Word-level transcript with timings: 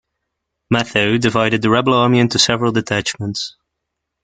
Matho 0.71 1.19
divided 1.19 1.61
the 1.61 1.69
rebel 1.69 1.93
army 1.93 2.17
into 2.17 2.39
several 2.39 2.71
detachments. 2.71 3.55